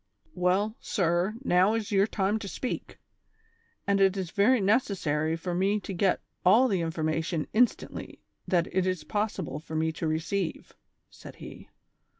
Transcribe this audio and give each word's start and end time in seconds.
"Well, 0.47 0.75
sir, 0.79 1.35
now 1.43 1.75
is 1.75 1.91
your 1.91 2.07
time 2.07 2.39
to 2.39 2.47
speak; 2.47 2.97
and 3.85 4.01
it 4.01 4.17
is 4.17 4.31
very 4.31 4.59
necessary 4.59 5.35
for 5.35 5.53
me 5.53 5.79
to 5.81 5.93
get 5.93 6.19
all 6.43 6.67
the 6.67 6.81
information 6.81 7.45
instantly 7.53 8.19
that 8.47 8.65
it 8.75 8.87
is 8.87 9.03
possible 9.03 9.59
for 9.59 9.75
me 9.75 9.91
to 9.91 10.07
receive," 10.07 10.73
said 11.11 11.35
he. 11.35 11.69